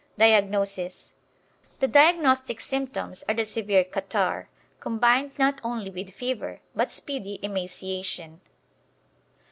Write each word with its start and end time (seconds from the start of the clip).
Diagnosis 0.17 1.13
The 1.79 1.87
diagnostic 1.87 2.59
symptoms 2.59 3.23
are 3.29 3.35
the 3.35 3.45
severe 3.45 3.83
catarrh, 3.83 4.49
combined 4.79 5.37
not 5.37 5.61
only 5.63 5.91
with 5.91 6.09
fever, 6.09 6.59
but 6.73 6.89
speedy 6.89 7.37
emaciation. 7.43 8.41